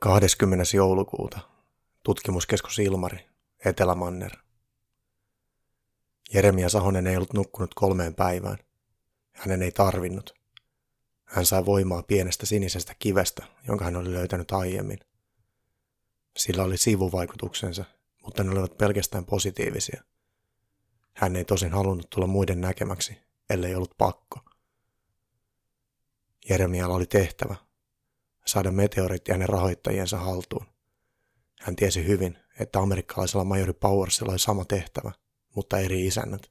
[0.00, 0.64] 20.
[0.74, 1.40] joulukuuta.
[2.02, 3.26] Tutkimuskeskus Ilmari,
[3.64, 4.30] Etelämanner.
[6.34, 8.58] Jeremia Sahonen ei ollut nukkunut kolmeen päivään.
[9.32, 10.34] Hänen ei tarvinnut.
[11.24, 14.98] Hän sai voimaa pienestä sinisestä kivestä, jonka hän oli löytänyt aiemmin.
[16.36, 17.84] Sillä oli sivuvaikutuksensa,
[18.24, 20.02] mutta ne olivat pelkästään positiivisia.
[21.14, 23.18] Hän ei tosin halunnut tulla muiden näkemäksi,
[23.50, 24.40] ellei ollut pakko.
[26.48, 27.65] Jeremialla oli tehtävä,
[28.46, 30.66] saada meteorit ja hänen rahoittajiensa haltuun.
[31.60, 35.12] Hän tiesi hyvin, että amerikkalaisella majori Powersilla oli sama tehtävä,
[35.54, 36.50] mutta eri isännät.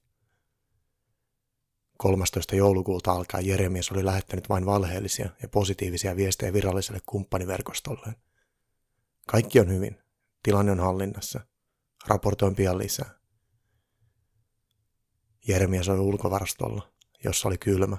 [1.98, 2.56] 13.
[2.56, 8.16] joulukuuta alkaen Jeremias oli lähettänyt vain valheellisia ja positiivisia viestejä viralliselle kumppaniverkostolleen.
[9.28, 9.98] Kaikki on hyvin.
[10.44, 11.40] Tilanne on hallinnassa.
[12.08, 13.10] Raportoin pian lisää.
[15.48, 17.98] Jeremias oli ulkovarastolla, jossa oli kylmä.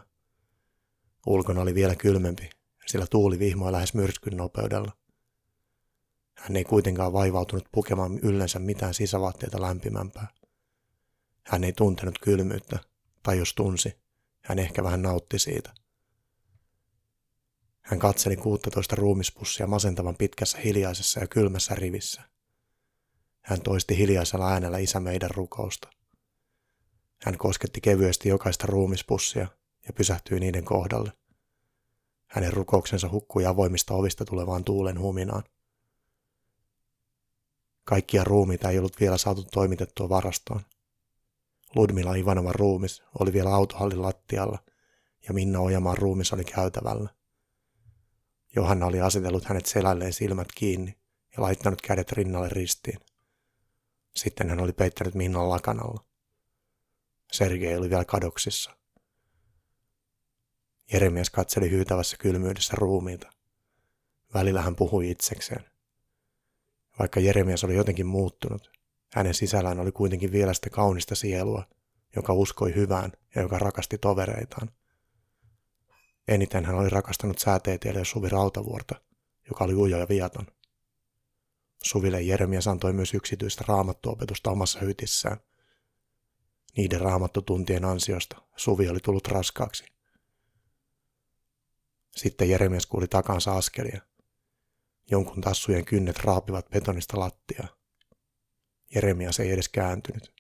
[1.26, 2.50] Ulkona oli vielä kylmempi
[2.86, 4.92] sillä tuuli vihmoi lähes myrskyn nopeudella.
[6.34, 10.26] Hän ei kuitenkaan vaivautunut pukemaan yllensä mitään sisävaatteita lämpimämpää.
[11.46, 12.78] Hän ei tuntenut kylmyyttä,
[13.22, 13.96] tai jos tunsi,
[14.42, 15.74] hän ehkä vähän nautti siitä.
[17.82, 22.22] Hän katseli 16 ruumispussia masentavan pitkässä hiljaisessa ja kylmässä rivissä.
[23.40, 25.88] Hän toisti hiljaisella äänellä isä meidän rukousta.
[27.22, 29.48] Hän kosketti kevyesti jokaista ruumispussia
[29.86, 31.12] ja pysähtyi niiden kohdalle.
[32.26, 35.42] Hänen rukouksensa hukkui avoimista ovista tulevaan tuulen huminaan.
[37.84, 40.60] Kaikkia ruumiita ei ollut vielä saatu toimitettua varastoon.
[41.74, 44.58] Ludmila Ivanovan ruumis oli vielä autohallin lattialla
[45.28, 47.08] ja Minna Ojamaan ruumis oli käytävällä.
[48.56, 50.98] Johanna oli asetellut hänet selälleen silmät kiinni
[51.36, 53.00] ja laittanut kädet rinnalle ristiin.
[54.16, 56.04] Sitten hän oli peittänyt Minnan lakanalla.
[57.32, 58.76] Sergei oli vielä kadoksissa.
[60.92, 63.32] Jeremias katseli hyytävässä kylmyydessä ruumiita.
[64.34, 65.64] Välillä hän puhui itsekseen.
[66.98, 68.70] Vaikka Jeremias oli jotenkin muuttunut,
[69.12, 71.66] hänen sisällään oli kuitenkin vielä sitä kaunista sielua,
[72.16, 74.70] joka uskoi hyvään ja joka rakasti tovereitaan.
[76.28, 78.94] Eniten hän oli rakastanut sääteetielle Suvi Rautavuorta,
[79.48, 80.46] joka oli ujo ja viaton.
[81.82, 85.36] Suville Jeremias antoi myös yksityistä raamattuopetusta omassa hytissään.
[86.76, 89.95] Niiden raamattotuntien ansiosta Suvi oli tullut raskaaksi
[92.16, 94.00] sitten Jeremias kuuli takansa askelia.
[95.10, 97.68] Jonkun tassujen kynnet raapivat betonista lattiaa.
[98.94, 100.32] Jeremias ei edes kääntynyt.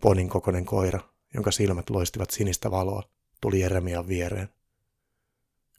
[0.00, 1.00] Ponin kokoinen koira,
[1.34, 3.02] jonka silmät loistivat sinistä valoa,
[3.40, 4.48] tuli Jeremian viereen.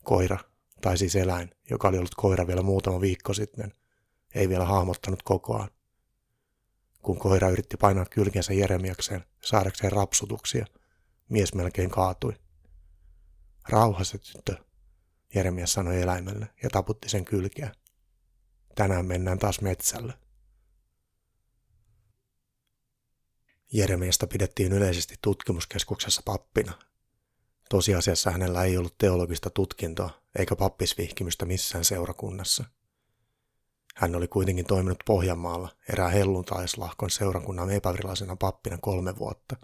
[0.03, 0.37] Koira,
[0.81, 3.73] tai siis eläin, joka oli ollut koira vielä muutama viikko sitten,
[4.35, 5.69] ei vielä hahmottanut kokoaan.
[7.01, 10.65] Kun koira yritti painaa kylkensä Jeremiakseen saadakseen rapsutuksia,
[11.29, 12.33] mies melkein kaatui.
[13.69, 14.55] Rauhassa tyttö,
[15.35, 17.71] Jeremias sanoi eläimelle ja taputti sen kylkeä.
[18.75, 20.13] Tänään mennään taas metsälle.
[23.73, 26.73] Jeremiasta pidettiin yleisesti tutkimuskeskuksessa pappina.
[27.69, 32.63] Tosiasiassa hänellä ei ollut teologista tutkintoa eikä pappisvihkimystä missään seurakunnassa.
[33.95, 39.55] Hän oli kuitenkin toiminut Pohjanmaalla erään helluntaislahkon seurakunnan epävirallisena pappina kolme vuotta.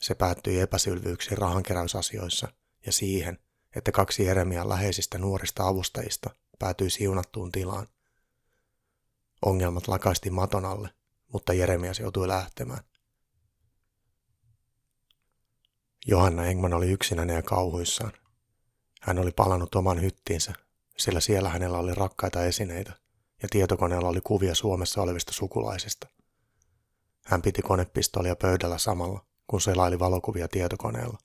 [0.00, 2.48] Se päättyi epäsylvyyksiin rahankeräysasioissa–
[2.86, 3.38] ja siihen,
[3.76, 7.86] että kaksi Jeremian läheisistä nuorista avustajista päätyi siunattuun tilaan.
[9.46, 10.90] Ongelmat lakaisti maton alle,
[11.32, 12.84] mutta Jeremias joutui lähtemään.
[16.06, 18.12] Johanna Engman oli yksinäinen ja kauhuissaan.
[19.00, 20.52] Hän oli palannut oman hyttiinsä,
[20.98, 22.92] sillä siellä hänellä oli rakkaita esineitä
[23.42, 26.08] ja tietokoneella oli kuvia Suomessa olevista sukulaisista.
[27.26, 31.18] Hän piti konepistoolia pöydällä samalla, kun selaili valokuvia tietokoneella.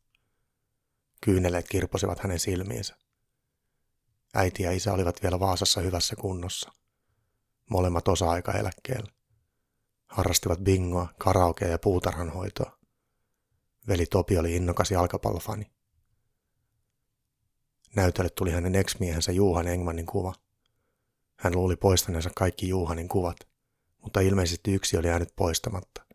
[1.21, 2.95] Kyyneleet kirposivat hänen silmiinsä.
[4.33, 6.71] Äiti ja isä olivat vielä Vaasassa hyvässä kunnossa.
[7.69, 9.11] Molemmat osa-aikaeläkkeellä.
[10.07, 12.79] Harrastivat bingoa, karaokea ja puutarhanhoitoa.
[13.87, 15.71] Veli Topi oli innokas jalkapallofani.
[17.95, 20.33] Näytölle tuli hänen ex-miehensä Juhan Engmanin kuva.
[21.37, 23.37] Hän luuli poistaneensa kaikki Juhanin kuvat,
[24.01, 26.05] mutta ilmeisesti yksi oli jäänyt poistamatta.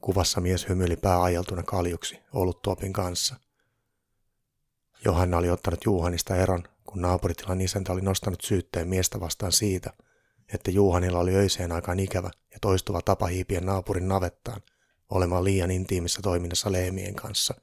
[0.00, 2.18] Kuvassa mies hymyili pää ajeltuna kaljuksi
[2.62, 3.36] tuopin kanssa.
[5.04, 9.92] Johanna oli ottanut Juhanista eron, kun naapuritilan isäntä oli nostanut syytteen miestä vastaan siitä,
[10.54, 14.62] että Juhanilla oli öiseen aikaan ikävä ja toistuva tapa hiipiä naapurin navettaan
[15.10, 17.54] olemaan liian intiimissä toiminnassa leemien kanssa.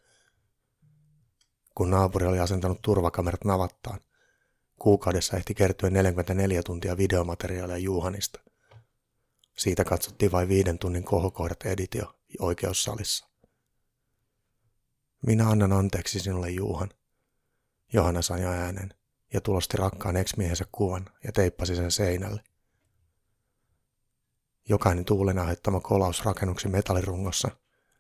[1.76, 4.00] Kun naapuri oli asentanut turvakamerat navattaan,
[4.80, 8.40] kuukaudessa ehti kertyä 44 tuntia videomateriaalia Juhanista.
[9.58, 13.28] Siitä katsottiin vain viiden tunnin kohokohdat editio oikeussalissa.
[15.28, 16.90] Minä annan anteeksi sinulle, Juhan,
[17.94, 18.94] Johanna sanoi äänen,
[19.34, 22.44] ja tulosti rakkaan eksmiehensä kuvan ja teippasi sen seinälle.
[24.70, 27.52] Jokainen tuulen aiheuttama kolaus rakennuksen metallirungossa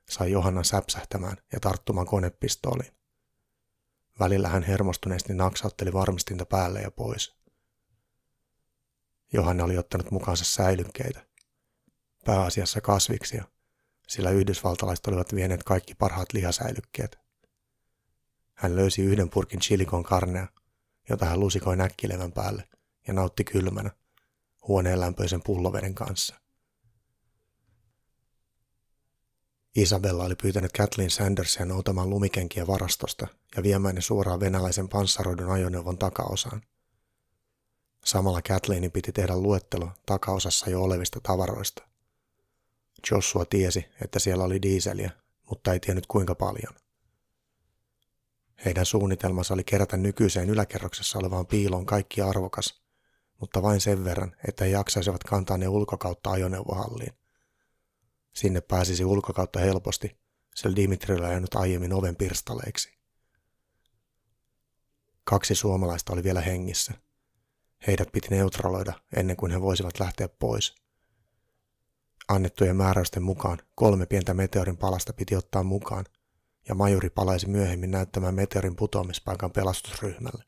[0.09, 2.93] sai Johanna säpsähtämään ja tarttumaan konepistooliin.
[4.19, 7.35] Välillä hän hermostuneesti naksautteli varmistinta päälle ja pois.
[9.33, 11.27] Johanna oli ottanut mukaansa säilykkeitä,
[12.25, 13.43] pääasiassa kasviksia,
[14.07, 17.22] sillä yhdysvaltalaiset olivat vieneet kaikki parhaat lihasäilykkeet.
[18.63, 20.47] Hän löysi yhden purkin chilikon karnea,
[21.09, 22.67] jota hän lusikoi näkkilevän päälle
[23.07, 23.91] ja nautti kylmänä
[24.67, 26.35] huoneen lämpöisen pulloveden kanssa.
[29.75, 35.97] Isabella oli pyytänyt Kathleen Sandersia noutamaan lumikenkiä varastosta ja viemään ne suoraan venäläisen panssaroidun ajoneuvon
[35.97, 36.61] takaosaan.
[38.05, 41.83] Samalla Kathleenin piti tehdä luettelo takaosassa jo olevista tavaroista.
[43.11, 45.11] Joshua tiesi, että siellä oli diiseliä,
[45.49, 46.82] mutta ei tiennyt kuinka paljon.
[48.65, 52.83] Heidän suunnitelmansa oli kerätä nykyiseen yläkerroksessa olevaan piiloon kaikki arvokas,
[53.39, 57.13] mutta vain sen verran, että he jaksaisivat kantaa ne ulkokautta ajoneuvohalliin.
[58.33, 60.17] Sinne pääsisi ulkokautta helposti,
[60.55, 62.97] sillä Dimitrilla ei jäänyt aiemmin oven pirstaleiksi.
[65.23, 66.93] Kaksi suomalaista oli vielä hengissä.
[67.87, 70.75] Heidät piti neutraloida ennen kuin he voisivat lähteä pois.
[72.27, 76.05] Annettujen määräysten mukaan kolme pientä meteorin palasta piti ottaa mukaan,
[76.69, 80.43] ja majuri palaisi myöhemmin näyttämään meteorin putoamispaikan pelastusryhmälle.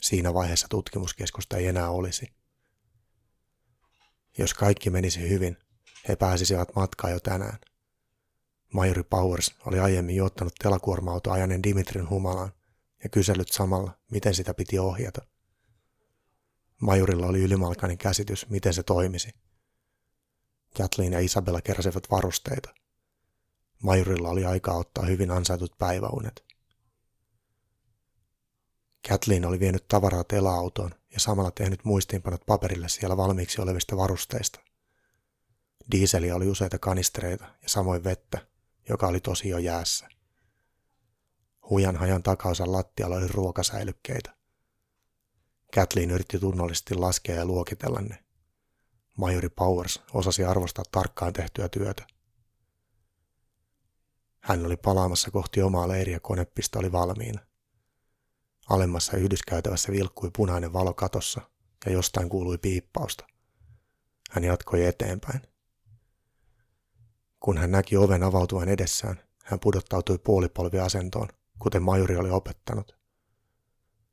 [0.00, 2.32] Siinä vaiheessa tutkimuskeskusta ei enää olisi.
[4.38, 5.56] Jos kaikki menisi hyvin,
[6.08, 7.58] he pääsisivät matkaan jo tänään.
[8.72, 12.52] Majori Powers oli aiemmin jo ottanut telakuorma-auto ajaneen Dimitrin humalaan
[13.02, 15.22] ja kysellyt samalla, miten sitä piti ohjata.
[16.80, 19.30] Majurilla oli ylimalkainen käsitys, miten se toimisi.
[20.76, 22.74] Kathleen ja Isabella keräsivät varusteita.
[23.82, 26.44] Majurilla oli aikaa ottaa hyvin ansaitut päiväunet.
[29.08, 34.60] Kathleen oli vienyt tavaraa tela-autoon ja samalla tehnyt muistiinpanot paperille siellä valmiiksi olevista varusteista.
[35.90, 38.46] Diiseliä oli useita kanistereita ja samoin vettä,
[38.88, 40.08] joka oli tosi jo jäässä.
[41.70, 44.36] Hujan hajan takaosan lattialla oli ruokasäilykkeitä.
[45.74, 48.24] Kathleen yritti tunnollisesti laskea ja luokitella ne.
[49.16, 52.06] Majori Powers osasi arvostaa tarkkaan tehtyä työtä.
[54.40, 57.40] Hän oli palaamassa kohti omaa leiriä konepista oli valmiina.
[58.68, 61.40] Alemmassa yhdyskäytävässä vilkkui punainen valo katossa
[61.86, 63.26] ja jostain kuului piippausta.
[64.30, 65.40] Hän jatkoi eteenpäin.
[67.40, 72.98] Kun hän näki oven avautuvan edessään, hän pudottautui puolipolviasentoon, kuten majuri oli opettanut.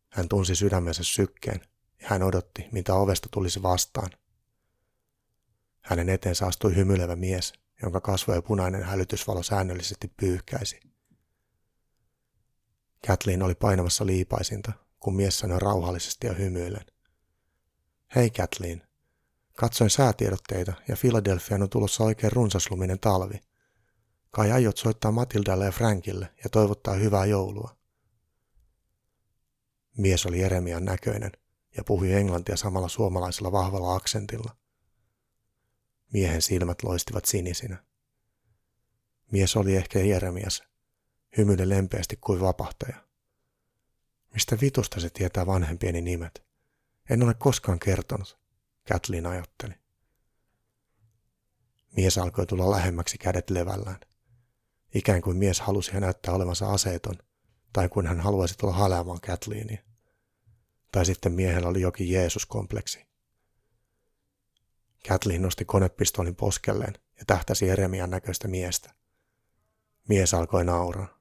[0.09, 1.61] Hän tunsi sydämensä sykkeen
[2.01, 4.09] ja hän odotti, mitä ovesta tulisi vastaan.
[5.81, 10.79] Hänen eteensä astui hymyilevä mies, jonka kasvoja punainen hälytysvalo säännöllisesti pyyhkäisi.
[13.07, 16.85] Kathleen oli painamassa liipaisinta, kun mies sanoi rauhallisesti ja hymyillen.
[18.15, 18.85] Hei Kathleen,
[19.55, 23.41] Katsoin säätiedotteita ja Philadelphiaan on tulossa oikein runsasluminen talvi.
[24.31, 27.77] Kai aiot soittaa Matildalle ja Frankille ja toivottaa hyvää joulua.
[29.97, 31.31] Mies oli Jeremian näköinen
[31.77, 34.55] ja puhui englantia samalla suomalaisella vahvalla aksentilla.
[36.15, 37.83] Miehen silmät loistivat sinisinä.
[39.31, 40.63] Mies oli ehkä Jeremias,
[41.37, 42.95] hymyille lempeästi kuin vapahtaja.
[44.33, 46.43] Mistä vitusta se tietää vanhempieni nimet?
[47.09, 48.39] En ole koskaan kertonut.
[48.87, 49.73] Kathleen ajatteli.
[51.95, 53.99] Mies alkoi tulla lähemmäksi kädet levällään.
[54.93, 57.15] Ikään kuin mies halusi näyttää olevansa aseeton,
[57.73, 59.83] tai kuin hän haluaisi tulla haleamaan Kathleenia.
[60.91, 63.05] Tai sitten miehellä oli jokin Jeesus-kompleksi.
[65.07, 68.93] Kathleen nosti konepistoolin poskelleen ja tähtäsi Jeremian näköistä miestä.
[70.09, 71.19] Mies alkoi nauraa.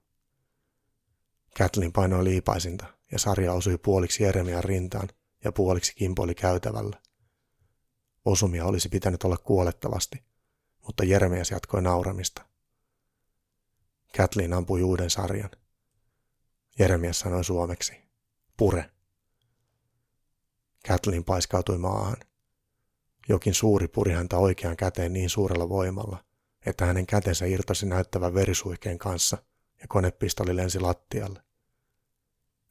[1.58, 5.08] Kathleen painoi liipaisinta ja sarja osui puoliksi Jeremian rintaan
[5.44, 7.00] ja puoliksi kimpoili käytävällä.
[8.24, 10.24] Osumia olisi pitänyt olla kuolettavasti,
[10.86, 12.46] mutta Jeremias jatkoi nauramista.
[14.16, 15.50] Kathleen ampui uuden sarjan.
[16.78, 17.92] Jeremias sanoi suomeksi,
[18.56, 18.90] pure.
[20.88, 22.16] Kathleen paiskautui maahan.
[23.28, 26.24] Jokin suuri puri häntä oikeaan käteen niin suurella voimalla,
[26.66, 29.38] että hänen kätensä irtosi näyttävän verisuihkeen kanssa
[29.80, 31.42] ja konepistoli lensi lattialle.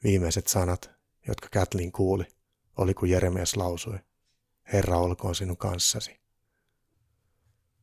[0.03, 0.91] Viimeiset sanat,
[1.27, 2.25] jotka Kathleen kuuli,
[2.77, 3.99] oli kuin Jeremias lausui.
[4.73, 6.22] Herra olkoon sinun kanssasi.